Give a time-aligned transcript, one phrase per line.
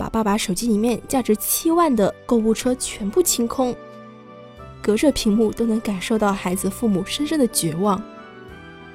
[0.00, 3.76] 把爸爸手机里面价值七万的购物车全部清空，
[4.80, 8.02] 隔着屏幕都能感受到孩子父母深深的绝望。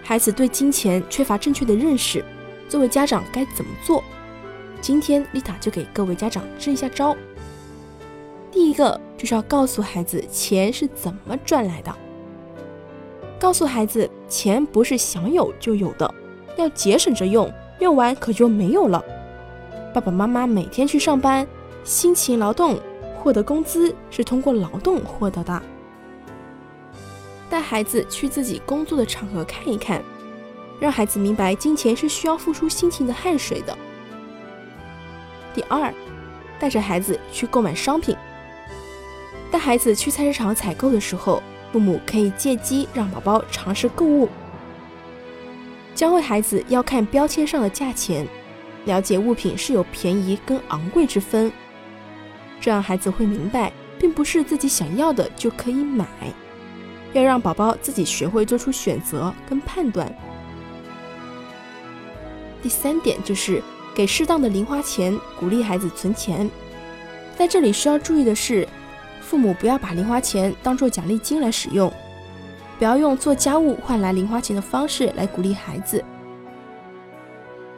[0.01, 2.25] 孩子对金钱缺乏正确的认识，
[2.67, 4.03] 作为家长该怎么做？
[4.81, 7.15] 今天丽塔就给各位家长支一下招。
[8.51, 11.95] 第一个就是要告诉孩子钱是怎么赚来的，
[13.39, 16.11] 告诉孩子钱不是想有就有的，
[16.57, 19.05] 要节省着用，用完可就没有了。
[19.95, 21.47] 爸爸妈妈每天去上班，
[21.85, 22.77] 辛勤劳动
[23.17, 25.63] 获得工资是通过劳动获得的。
[27.49, 30.03] 带孩子去自己工作的场合看一看，
[30.81, 33.73] 让孩子明白金钱是需要付出辛勤的汗水的。
[35.53, 35.93] 第二，
[36.59, 38.13] 带着孩子去购买商品。
[39.49, 44.27] 带孩子去菜市场采购的时候，父母可以借机让宝宝尝试购物，
[45.95, 48.27] 教会孩子要看标签上的价钱。
[48.85, 51.51] 了解物品是有便宜跟昂贵之分，
[52.61, 56.05] 这样孩子会明白，并不是自己想要的就可以买，
[57.13, 60.13] 要让宝宝自己学会做出选择跟判断。
[62.61, 63.61] 第三点就是
[63.93, 66.49] 给适当的零花钱，鼓励孩子存钱。
[67.37, 68.67] 在这里需要注意的是，
[69.19, 71.91] 父母不要把零花钱当做奖励金来使用，
[72.77, 76.03] 不要用做家务换来零花钱的方式来鼓励孩子。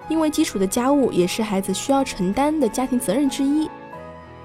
[0.09, 3.69] 因为基础的家务也是孩子需要承担的家庭责任之一，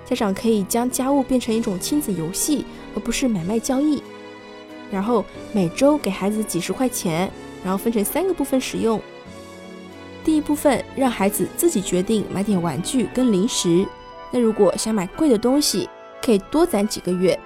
[0.04, 4.02] 家长可以将家务变成一种亲子游戏，而不是买卖交易。
[4.90, 7.30] 然后每周给孩子几十块钱，
[7.64, 9.00] 然后分成三个部分使用。
[10.24, 13.86] 第一部分让孩子自己决定买点玩具跟零食，
[14.30, 15.88] 那如果想买贵的东西，
[16.22, 17.38] 可以多攒几个月。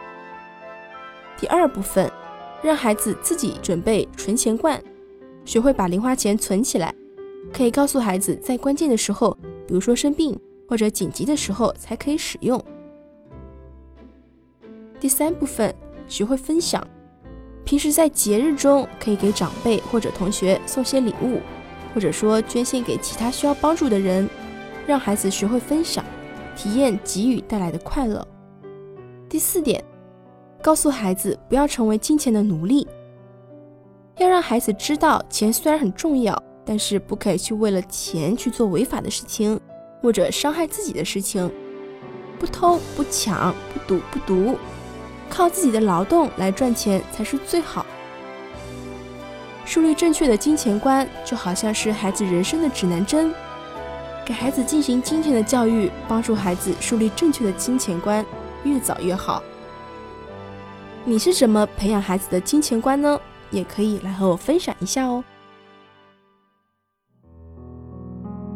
[1.39, 2.11] 第二部分
[2.63, 4.83] 让孩子自己准备存钱罐，
[5.45, 6.95] 学会把零花钱存起来。
[7.53, 9.37] 可以告诉孩子，在关键的时候，
[9.67, 12.63] 比如说生病或者紧急的时候才可以使用。
[15.01, 15.75] 第三部分，
[16.07, 16.87] 学会分享，
[17.65, 21.41] 平时在节日中可以给长辈或者同学送些礼物，
[21.95, 24.29] 或者说捐献给其他需要帮助的人，
[24.87, 26.05] 让孩子学会分享，
[26.57, 28.27] 体验给予带来的快乐。
[29.29, 29.83] 第四点，
[30.63, 32.87] 告诉孩子不要成为金钱的奴隶，
[34.19, 36.43] 要让孩子知道钱虽然很重要。
[36.67, 39.59] 但是不可以去为了钱去做违法的事情，
[40.03, 41.51] 或者伤害自己的事情。
[42.39, 44.59] 不偷不抢不赌不读，
[45.31, 47.87] 靠自己的劳动来赚钱才是最好。
[49.65, 53.33] 树立正确的金钱观，就好像是孩子人生的指南针。
[54.25, 58.27] 给孩子进行金钱的教育，帮助孩子树立正确的金钱观，
[58.65, 59.43] 越早越好。
[61.05, 63.19] 你是怎么培养孩子的金钱观呢？
[63.53, 65.23] 也可以来和我分享一下哦。